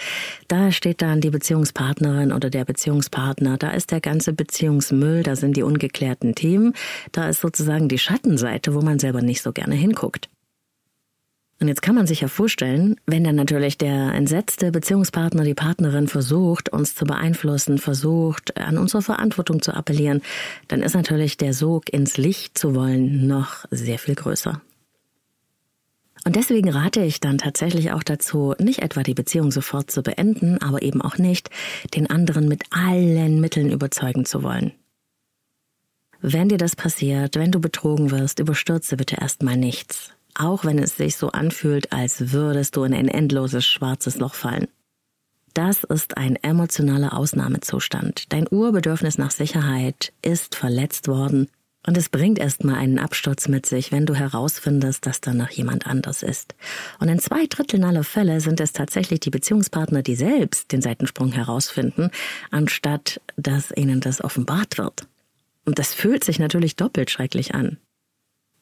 [0.49, 5.57] da steht dann die Beziehungspartnerin oder der Beziehungspartner, da ist der ganze Beziehungsmüll, da sind
[5.57, 6.73] die ungeklärten Themen,
[7.13, 10.29] da ist sozusagen die Schattenseite, wo man selber nicht so gerne hinguckt.
[11.59, 16.07] Und jetzt kann man sich ja vorstellen, wenn dann natürlich der entsetzte Beziehungspartner, die Partnerin
[16.07, 20.21] versucht, uns zu beeinflussen, versucht, an unsere Verantwortung zu appellieren,
[20.69, 24.61] dann ist natürlich der Sog ins Licht zu wollen noch sehr viel größer.
[26.27, 30.59] Und deswegen rate ich dann tatsächlich auch dazu, nicht etwa die Beziehung sofort zu beenden,
[30.61, 31.49] aber eben auch nicht,
[31.95, 34.73] den anderen mit allen Mitteln überzeugen zu wollen.
[36.21, 40.97] Wenn dir das passiert, wenn du betrogen wirst, überstürze bitte erstmal nichts auch wenn es
[40.97, 44.69] sich so anfühlt, als würdest du in ein endloses schwarzes Loch fallen.
[45.55, 48.33] Das ist ein emotionaler Ausnahmezustand.
[48.33, 51.49] Dein Urbedürfnis nach Sicherheit ist verletzt worden
[51.87, 55.87] und es bringt erstmal einen Absturz mit sich, wenn du herausfindest, dass da noch jemand
[55.87, 56.57] anders ist.
[56.99, 61.31] Und in zwei Dritteln aller Fälle sind es tatsächlich die Beziehungspartner, die selbst den Seitensprung
[61.33, 62.11] herausfinden,
[62.51, 65.07] anstatt dass ihnen das offenbart wird.
[65.65, 67.79] Und das fühlt sich natürlich doppelt schrecklich an.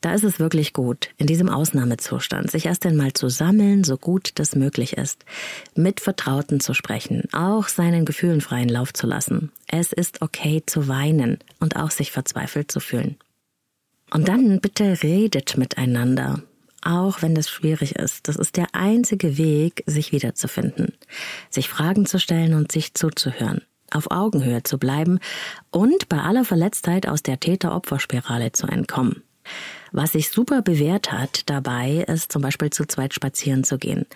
[0.04, 4.32] Da ist es wirklich gut, in diesem Ausnahmezustand sich erst einmal zu sammeln, so gut
[4.34, 5.24] das möglich ist,
[5.74, 9.50] mit Vertrauten zu sprechen, auch seinen Gefühlen freien Lauf zu lassen.
[9.66, 13.16] Es ist okay zu weinen und auch sich verzweifelt zu fühlen.
[14.10, 16.42] Und dann bitte redet miteinander,
[16.82, 18.28] auch wenn das schwierig ist.
[18.28, 20.92] Das ist der einzige Weg, sich wiederzufinden,
[21.48, 25.18] sich Fragen zu stellen und sich zuzuhören auf Augenhöhe zu bleiben
[25.70, 29.22] und bei aller Verletztheit aus der Täter-Opfer-Spirale zu entkommen.
[29.96, 34.06] Was sich super bewährt hat dabei, ist zum Beispiel zu zweit spazieren zu gehen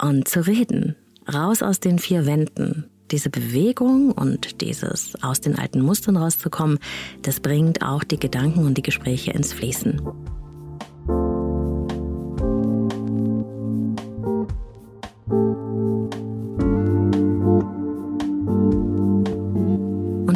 [0.00, 0.94] und zu reden.
[1.26, 2.88] Raus aus den vier Wänden.
[3.10, 6.78] Diese Bewegung und dieses aus den alten Mustern rauszukommen,
[7.22, 10.00] das bringt auch die Gedanken und die Gespräche ins Fließen.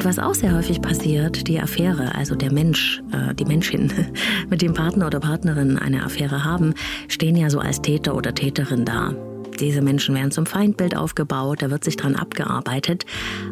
[0.04, 3.92] Was auch sehr häufig passiert, die Affäre, also der Mensch, äh, die Menschin,
[4.50, 6.74] mit dem Partner oder Partnerin eine Affäre haben,
[7.08, 9.14] stehen ja so als Täter oder Täterin da.
[9.60, 13.04] Diese Menschen werden zum Feindbild aufgebaut, da wird sich dran abgearbeitet.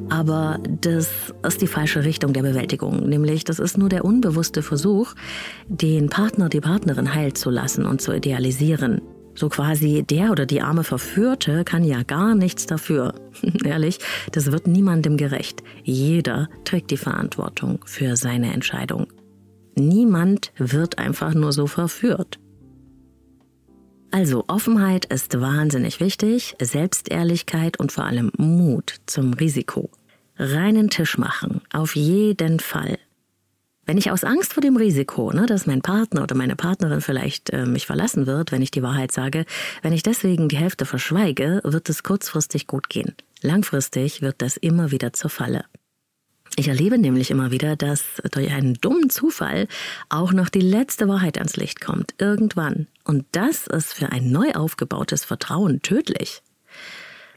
[0.08, 3.08] Aber das ist die falsche Richtung der Bewältigung.
[3.08, 5.14] Nämlich, das ist nur der unbewusste Versuch,
[5.68, 9.02] den Partner, die Partnerin heilt zu lassen und zu idealisieren.
[9.34, 13.14] So quasi der oder die arme Verführte kann ja gar nichts dafür.
[13.64, 13.98] Ehrlich,
[14.32, 15.62] das wird niemandem gerecht.
[15.82, 19.06] Jeder trägt die Verantwortung für seine Entscheidung.
[19.76, 22.38] Niemand wird einfach nur so verführt.
[24.10, 29.90] Also Offenheit ist wahnsinnig wichtig, Selbstehrlichkeit und vor allem Mut zum Risiko.
[30.36, 32.98] Reinen Tisch machen, auf jeden Fall.
[33.90, 37.50] Wenn ich aus Angst vor dem Risiko, ne, dass mein Partner oder meine Partnerin vielleicht
[37.50, 39.46] äh, mich verlassen wird, wenn ich die Wahrheit sage,
[39.82, 43.16] wenn ich deswegen die Hälfte verschweige, wird es kurzfristig gut gehen.
[43.42, 45.64] Langfristig wird das immer wieder zur Falle.
[46.54, 49.66] Ich erlebe nämlich immer wieder, dass durch einen dummen Zufall
[50.08, 52.86] auch noch die letzte Wahrheit ans Licht kommt, irgendwann.
[53.02, 56.44] Und das ist für ein neu aufgebautes Vertrauen tödlich.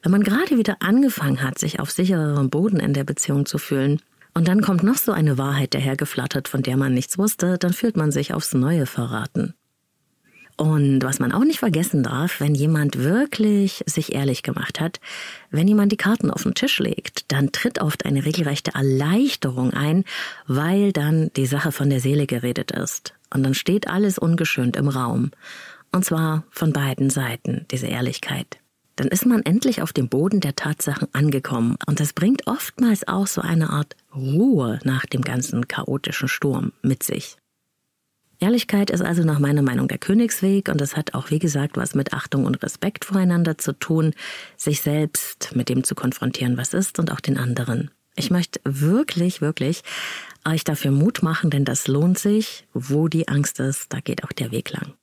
[0.04, 4.02] Wenn man gerade wieder angefangen hat, sich auf sichererem Boden in der Beziehung zu fühlen,
[4.34, 7.98] und dann kommt noch so eine Wahrheit dahergeflattert, von der man nichts wusste, dann fühlt
[7.98, 9.54] man sich aufs Neue verraten.
[10.56, 15.00] Und was man auch nicht vergessen darf, wenn jemand wirklich sich ehrlich gemacht hat,
[15.50, 20.04] wenn jemand die Karten auf den Tisch legt, dann tritt oft eine regelrechte Erleichterung ein,
[20.46, 23.16] weil dann die Sache von der Seele geredet ist.
[23.34, 25.32] Und dann steht alles ungeschönt im Raum.
[25.92, 28.60] Und zwar von beiden Seiten, diese Ehrlichkeit
[28.96, 31.78] dann ist man endlich auf dem Boden der Tatsachen angekommen.
[31.88, 37.04] Und das bringt oftmals auch so eine Art Ruhe nach dem ganzen chaotischen Sturm mit
[37.04, 37.38] sich.
[38.40, 41.96] Ehrlichkeit ist also nach meiner Meinung der Königsweg und es hat auch, wie gesagt, was
[41.96, 44.14] mit Achtung und Respekt voreinander zu tun,
[44.58, 47.92] sich selbst mit dem zu konfrontieren, was ist und auch den anderen.
[48.16, 49.84] Ich möchte wirklich, wirklich
[50.46, 52.68] euch dafür Mut machen, denn das lohnt sich.
[52.74, 54.94] Wo die Angst ist, da geht auch der Weg lang.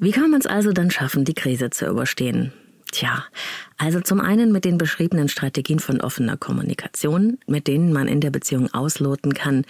[0.00, 2.52] Wie kann man es also dann schaffen, die Krise zu überstehen?
[2.92, 3.24] Tja,
[3.76, 8.30] also zum einen mit den beschriebenen Strategien von offener Kommunikation, mit denen man in der
[8.30, 9.64] Beziehung ausloten kann,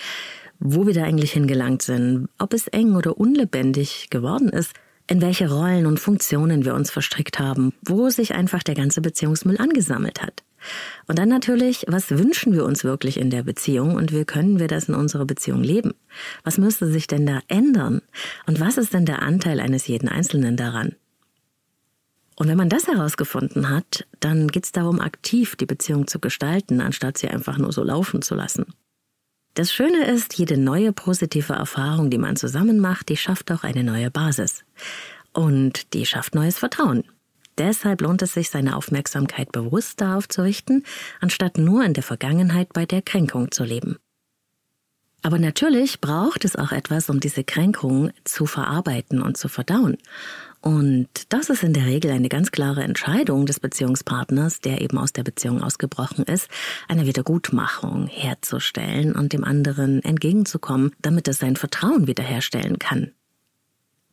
[0.60, 4.74] wo wir da eigentlich hingelangt sind, ob es eng oder unlebendig geworden ist,
[5.06, 9.56] in welche Rollen und Funktionen wir uns verstrickt haben, wo sich einfach der ganze Beziehungsmüll
[9.56, 10.42] angesammelt hat.
[11.06, 14.68] Und dann natürlich, was wünschen wir uns wirklich in der Beziehung und wie können wir
[14.68, 15.94] das in unserer Beziehung leben?
[16.44, 18.02] Was müsste sich denn da ändern?
[18.46, 20.94] Und was ist denn der Anteil eines jeden Einzelnen daran?
[22.36, 26.80] Und wenn man das herausgefunden hat, dann geht es darum, aktiv die Beziehung zu gestalten,
[26.80, 28.66] anstatt sie einfach nur so laufen zu lassen.
[29.54, 33.82] Das Schöne ist, jede neue positive Erfahrung, die man zusammen macht, die schafft auch eine
[33.82, 34.64] neue Basis.
[35.32, 37.02] Und die schafft neues Vertrauen.
[37.58, 40.84] Deshalb lohnt es sich, seine Aufmerksamkeit bewusst darauf zu richten,
[41.20, 43.98] anstatt nur in der Vergangenheit bei der Kränkung zu leben.
[45.22, 49.96] Aber natürlich braucht es auch etwas, um diese Kränkung zu verarbeiten und zu verdauen.
[50.60, 55.12] Und das ist in der Regel eine ganz klare Entscheidung des Beziehungspartners, der eben aus
[55.12, 56.48] der Beziehung ausgebrochen ist,
[56.88, 63.12] eine Wiedergutmachung herzustellen und dem anderen entgegenzukommen, damit es sein Vertrauen wiederherstellen kann.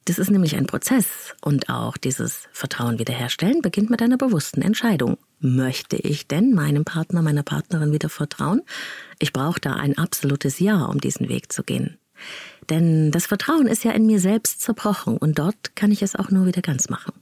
[0.05, 5.17] Das ist nämlich ein Prozess und auch dieses Vertrauen wiederherstellen beginnt mit einer bewussten Entscheidung.
[5.39, 8.61] Möchte ich denn meinem Partner, meiner Partnerin wieder vertrauen?
[9.17, 11.97] Ich brauche da ein absolutes Ja, um diesen Weg zu gehen.
[12.69, 16.29] Denn das Vertrauen ist ja in mir selbst zerbrochen und dort kann ich es auch
[16.29, 17.13] nur wieder ganz machen.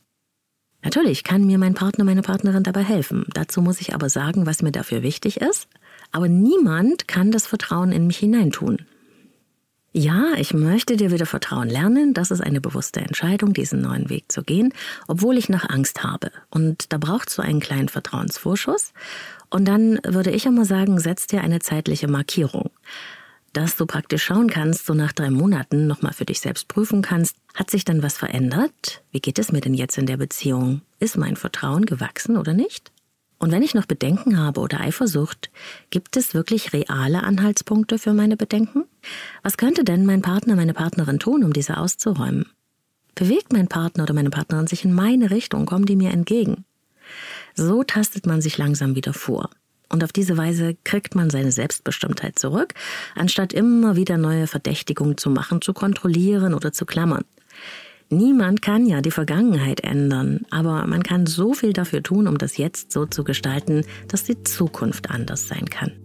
[0.83, 3.25] Natürlich kann mir mein Partner, meine Partnerin dabei helfen.
[3.33, 5.69] Dazu muss ich aber sagen, was mir dafür wichtig ist.
[6.11, 8.85] Aber niemand kann das Vertrauen in mich hineintun.
[9.95, 12.15] Ja, ich möchte dir wieder Vertrauen lernen.
[12.15, 14.73] Das ist eine bewusste Entscheidung, diesen neuen Weg zu gehen,
[15.07, 16.31] obwohl ich noch Angst habe.
[16.49, 18.91] Und da brauchst du einen kleinen Vertrauensvorschuss.
[19.51, 22.71] Und dann würde ich immer sagen, setz dir eine zeitliche Markierung.
[23.53, 27.37] Dass du praktisch schauen kannst, so nach drei Monaten nochmal für dich selbst prüfen kannst,
[27.53, 29.03] hat sich dann was verändert?
[29.11, 30.81] Wie geht es mir denn jetzt in der Beziehung?
[30.99, 32.91] Ist mein Vertrauen gewachsen oder nicht?
[33.43, 35.51] Und wenn ich noch Bedenken habe oder Eifersucht,
[35.89, 38.85] gibt es wirklich reale Anhaltspunkte für meine Bedenken?
[39.41, 42.45] Was könnte denn mein Partner, meine Partnerin tun, um diese auszuräumen?
[43.15, 46.63] Bewegt mein Partner oder meine Partnerin sich in meine Richtung, kommen die mir entgegen?
[47.53, 49.49] So tastet man sich langsam wieder vor.
[49.89, 52.73] Und auf diese Weise kriegt man seine Selbstbestimmtheit zurück,
[53.13, 57.25] anstatt immer wieder neue Verdächtigungen zu machen, zu kontrollieren oder zu klammern.
[58.09, 62.57] Niemand kann ja die Vergangenheit ändern, aber man kann so viel dafür tun, um das
[62.57, 66.02] Jetzt so zu gestalten, dass die Zukunft anders sein kann.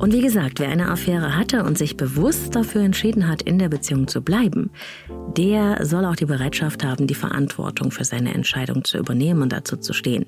[0.00, 3.68] Und wie gesagt, wer eine Affäre hatte und sich bewusst dafür entschieden hat, in der
[3.68, 4.70] Beziehung zu bleiben,
[5.36, 9.76] der soll auch die Bereitschaft haben, die Verantwortung für seine Entscheidung zu übernehmen und dazu
[9.76, 10.24] zu stehen.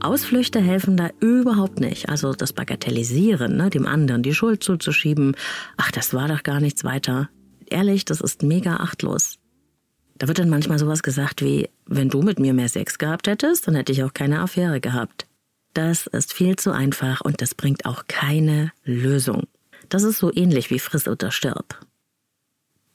[0.00, 2.08] Ausflüchte helfen da überhaupt nicht.
[2.08, 5.36] Also das Bagatellisieren, ne, dem anderen die Schuld zuzuschieben.
[5.76, 7.28] Ach, das war doch gar nichts weiter.
[7.68, 9.38] Ehrlich, das ist mega achtlos.
[10.16, 13.68] Da wird dann manchmal sowas gesagt wie, wenn du mit mir mehr Sex gehabt hättest,
[13.68, 15.26] dann hätte ich auch keine Affäre gehabt.
[15.74, 19.44] Das ist viel zu einfach und das bringt auch keine Lösung.
[19.88, 21.80] Das ist so ähnlich wie friss oder stirb.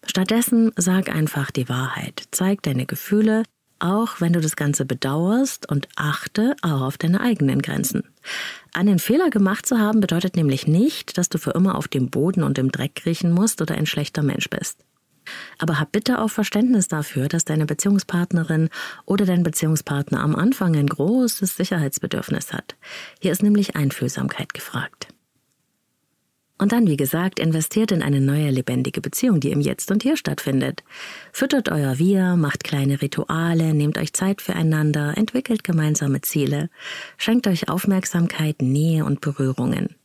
[0.05, 2.23] Stattdessen sag einfach die Wahrheit.
[2.31, 3.43] Zeig deine Gefühle,
[3.79, 8.03] auch wenn du das Ganze bedauerst und achte auch auf deine eigenen Grenzen.
[8.73, 12.43] Einen Fehler gemacht zu haben bedeutet nämlich nicht, dass du für immer auf dem Boden
[12.43, 14.83] und im Dreck kriechen musst oder ein schlechter Mensch bist.
[15.57, 18.69] Aber hab bitte auch Verständnis dafür, dass deine Beziehungspartnerin
[19.05, 22.75] oder dein Beziehungspartner am Anfang ein großes Sicherheitsbedürfnis hat.
[23.19, 25.07] Hier ist nämlich Einfühlsamkeit gefragt.
[26.59, 30.17] Und dann, wie gesagt, investiert in eine neue lebendige Beziehung, die im Jetzt und Hier
[30.17, 30.83] stattfindet.
[31.31, 36.69] Füttert euer Wir, macht kleine Rituale, nehmt euch Zeit füreinander, entwickelt gemeinsame Ziele,
[37.17, 39.95] schenkt euch Aufmerksamkeit, Nähe und Berührungen.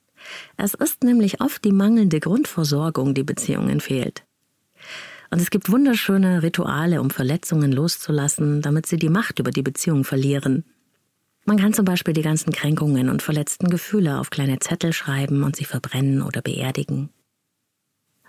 [0.56, 4.24] Es ist nämlich oft die mangelnde Grundversorgung, die Beziehungen fehlt.
[5.32, 10.04] Und es gibt wunderschöne Rituale, um Verletzungen loszulassen, damit sie die Macht über die Beziehung
[10.04, 10.62] verlieren.
[11.46, 15.56] Man kann zum Beispiel die ganzen Kränkungen und verletzten Gefühle auf kleine Zettel schreiben und
[15.56, 17.08] sie verbrennen oder beerdigen.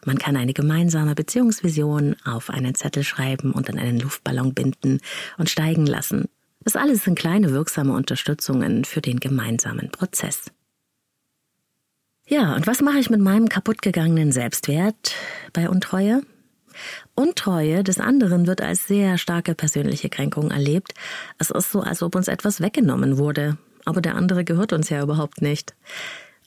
[0.05, 5.01] Man kann eine gemeinsame Beziehungsvision auf einen Zettel schreiben und an einen Luftballon binden
[5.37, 6.29] und steigen lassen.
[6.61, 10.51] Das alles sind kleine wirksame Unterstützungen für den gemeinsamen Prozess.
[12.25, 15.15] Ja, und was mache ich mit meinem kaputtgegangenen Selbstwert
[15.51, 16.21] bei Untreue?
[17.15, 20.93] Untreue des anderen wird als sehr starke persönliche Kränkung erlebt.
[21.37, 23.57] Es ist so, als ob uns etwas weggenommen wurde.
[23.85, 25.75] Aber der andere gehört uns ja überhaupt nicht.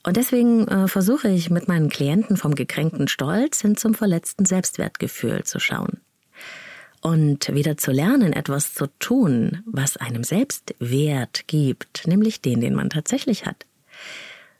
[0.03, 5.43] Und deswegen äh, versuche ich mit meinen Klienten vom gekränkten Stolz hin zum verletzten Selbstwertgefühl
[5.43, 5.99] zu schauen.
[7.01, 12.89] Und wieder zu lernen, etwas zu tun, was einem Selbstwert gibt, nämlich den, den man
[12.89, 13.65] tatsächlich hat.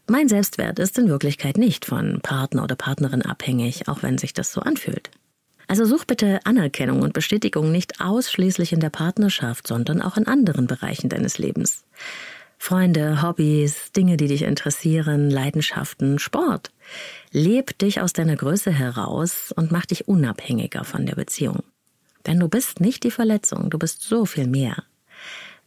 [0.09, 4.53] Mein Selbstwert ist in Wirklichkeit nicht von Partner oder Partnerin abhängig, auch wenn sich das
[4.53, 5.11] so anfühlt.
[5.67, 10.65] Also such bitte Anerkennung und Bestätigung nicht ausschließlich in der Partnerschaft, sondern auch in anderen
[10.65, 11.85] Bereichen deines Lebens.
[12.57, 16.71] Freunde, Hobbys, Dinge, die dich interessieren, Leidenschaften, Sport.
[17.31, 21.63] Leb dich aus deiner Größe heraus und mach dich unabhängiger von der Beziehung.
[22.25, 24.83] Denn du bist nicht die Verletzung, du bist so viel mehr.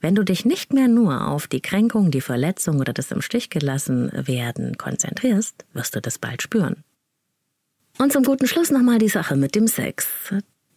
[0.01, 3.51] Wenn du dich nicht mehr nur auf die Kränkung, die Verletzung oder das im Stich
[3.51, 6.85] gelassen werden konzentrierst, wirst du das bald spüren.
[8.01, 10.09] Und zum guten Schluss nochmal die Sache mit dem Sex.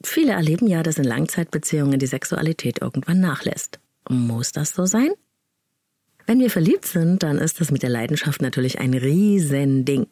[0.03, 3.79] Viele erleben ja, dass in Langzeitbeziehungen die Sexualität irgendwann nachlässt.
[4.09, 5.11] Muss das so sein?
[6.25, 10.07] Wenn wir verliebt sind, dann ist das mit der Leidenschaft natürlich ein Riesending.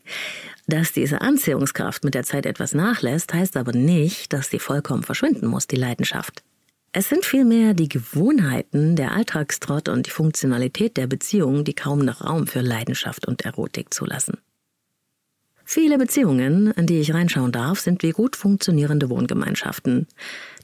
[0.67, 5.47] Dass diese Anziehungskraft mit der Zeit etwas nachlässt, heißt aber nicht, dass sie vollkommen verschwinden
[5.47, 6.43] muss, die Leidenschaft.
[6.93, 12.23] Es sind vielmehr die Gewohnheiten, der Alltagstrott und die Funktionalität der Beziehung, die kaum noch
[12.23, 14.37] Raum für Leidenschaft und Erotik zulassen.
[15.73, 20.05] Viele Beziehungen, in die ich reinschauen darf, sind wie gut funktionierende Wohngemeinschaften.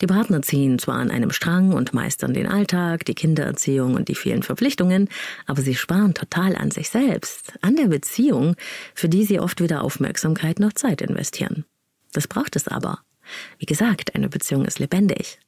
[0.02, 4.16] Die Partner ziehen zwar an einem Strang und meistern den Alltag, die Kindererziehung und die
[4.16, 5.08] vielen Verpflichtungen,
[5.46, 8.58] aber sie sparen total an sich selbst, an der Beziehung,
[8.94, 11.64] für die sie oft weder Aufmerksamkeit noch Zeit investieren.
[12.12, 13.00] Das braucht es aber.
[13.60, 15.40] Wie gesagt, eine Beziehung ist lebendig.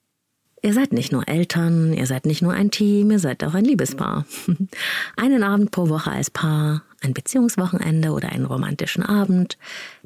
[0.61, 3.63] Ihr seid nicht nur Eltern, ihr seid nicht nur ein Team, ihr seid auch ein
[3.63, 4.25] Liebespaar.
[5.15, 9.57] Einen Abend pro Woche als Paar, ein Beziehungswochenende oder einen romantischen Abend,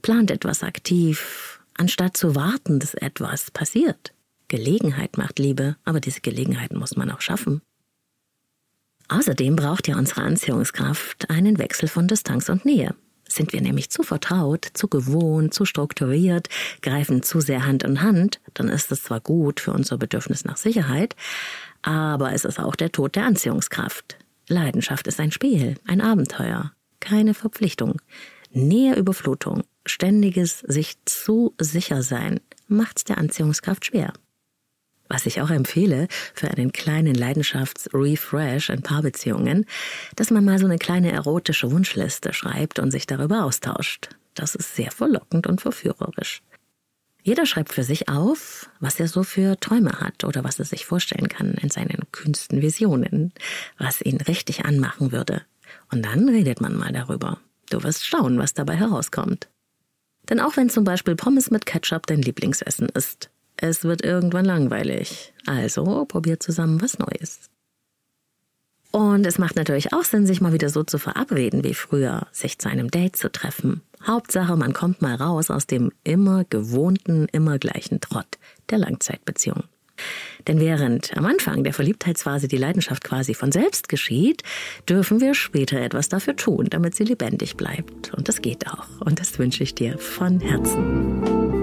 [0.03, 4.13] plant etwas aktiv, anstatt zu warten, dass etwas passiert.
[4.47, 7.61] Gelegenheit macht Liebe, aber diese Gelegenheiten muss man auch schaffen.
[9.07, 12.95] Außerdem braucht ja unsere Anziehungskraft einen Wechsel von Distanz und Nähe.
[13.33, 16.49] Sind wir nämlich zu vertraut, zu gewohnt, zu strukturiert,
[16.83, 20.57] greifen zu sehr Hand in Hand, dann ist es zwar gut für unser Bedürfnis nach
[20.57, 21.15] Sicherheit,
[21.81, 24.19] aber es ist auch der Tod der Anziehungskraft.
[24.47, 27.99] Leidenschaft ist ein Spiel, ein Abenteuer, keine Verpflichtung.
[28.51, 34.13] Näheüberflutung, ständiges sich zu sicher sein, macht's der Anziehungskraft schwer.
[35.09, 39.65] Was ich auch empfehle für einen kleinen Leidenschafts-Refresh in Paarbeziehungen,
[40.15, 44.09] dass man mal so eine kleine erotische Wunschliste schreibt und sich darüber austauscht.
[44.33, 46.41] Das ist sehr verlockend und verführerisch.
[47.21, 50.85] Jeder schreibt für sich auf, was er so für Träume hat oder was er sich
[50.85, 53.31] vorstellen kann in seinen kühnsten Visionen,
[53.77, 55.43] was ihn richtig anmachen würde.
[55.91, 57.39] Und dann redet man mal darüber.
[57.69, 59.47] Du wirst schauen, was dabei herauskommt.
[60.29, 63.29] Denn auch wenn zum Beispiel Pommes mit Ketchup dein Lieblingsessen ist,
[63.63, 65.33] es wird irgendwann langweilig.
[65.45, 67.49] Also probiert zusammen was Neues.
[68.91, 72.59] Und es macht natürlich auch Sinn, sich mal wieder so zu verabreden wie früher, sich
[72.59, 73.81] zu einem Date zu treffen.
[74.05, 78.37] Hauptsache, man kommt mal raus aus dem immer gewohnten, immer gleichen Trott
[78.69, 79.63] der Langzeitbeziehung.
[80.47, 84.43] Denn während am Anfang der Verliebtheitsphase die Leidenschaft quasi von selbst geschieht,
[84.89, 88.13] dürfen wir später etwas dafür tun, damit sie lebendig bleibt.
[88.13, 88.87] Und das geht auch.
[88.99, 91.62] Und das wünsche ich dir von Herzen.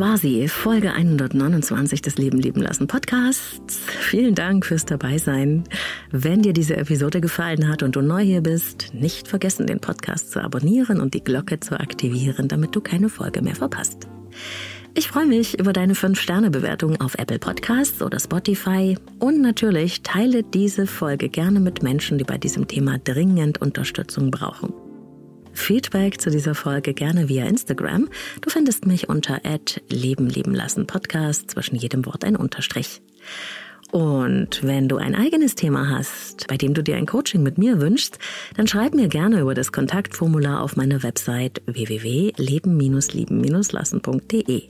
[0.00, 3.80] War sie, Folge 129 des Leben leben lassen Podcasts.
[3.86, 5.64] Vielen Dank fürs Dabeisein.
[6.10, 10.32] Wenn dir diese Episode gefallen hat und du neu hier bist, nicht vergessen, den Podcast
[10.32, 14.08] zu abonnieren und die Glocke zu aktivieren, damit du keine Folge mehr verpasst.
[14.94, 20.86] Ich freue mich über deine 5-Sterne-Bewertung auf Apple Podcasts oder Spotify und natürlich teile diese
[20.86, 24.72] Folge gerne mit Menschen, die bei diesem Thema dringend Unterstützung brauchen.
[25.52, 28.08] Feedback zu dieser Folge gerne via Instagram.
[28.40, 29.40] Du findest mich unter
[29.88, 33.02] Leben leben lassen Podcast, zwischen jedem Wort ein Unterstrich.
[33.90, 37.80] Und wenn du ein eigenes Thema hast, bei dem du dir ein Coaching mit mir
[37.80, 38.18] wünschst,
[38.56, 44.62] dann schreib mir gerne über das Kontaktformular auf meiner Website www.leben-lieben-lassen.de.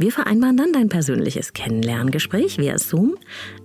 [0.00, 3.16] Wir vereinbaren dann dein persönliches Kennenlerngespräch via Zoom.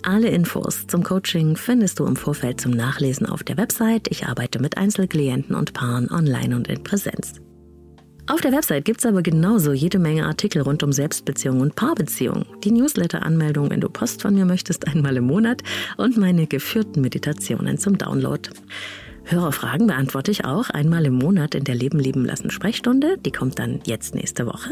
[0.01, 4.07] Alle Infos zum Coaching findest du im Vorfeld zum Nachlesen auf der Website.
[4.09, 7.35] Ich arbeite mit Einzelklienten und Paaren online und in Präsenz.
[8.25, 12.71] Auf der Website gibt's aber genauso jede Menge Artikel rund um Selbstbeziehung und Paarbeziehung, die
[12.71, 15.61] Newsletter-Anmeldung, wenn du Post von mir möchtest, einmal im Monat
[15.97, 18.49] und meine geführten Meditationen zum Download.
[19.25, 23.17] Hörerfragen beantworte ich auch einmal im Monat in der Leben leben lassen Sprechstunde.
[23.17, 24.71] Die kommt dann jetzt nächste Woche.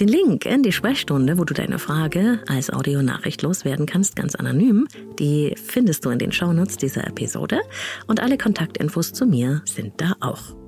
[0.00, 4.86] Den Link in die Sprechstunde, wo du deine Frage als Audionachricht loswerden kannst, ganz anonym,
[5.18, 7.60] die findest du in den Shownotes dieser Episode.
[8.06, 10.63] Und alle Kontaktinfos zu mir sind da auch.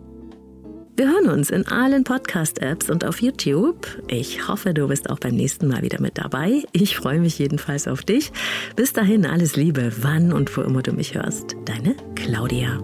[0.97, 3.87] Wir hören uns in allen Podcast-Apps und auf YouTube.
[4.09, 6.63] Ich hoffe, du bist auch beim nächsten Mal wieder mit dabei.
[6.73, 8.33] Ich freue mich jedenfalls auf dich.
[8.77, 11.55] Bis dahin alles Liebe, wann und wo immer du mich hörst.
[11.67, 12.81] Deine Claudia.